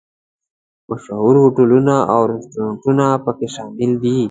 [0.89, 4.15] مشهور هوټلونه او رسټورانټونه په کې شامل دي.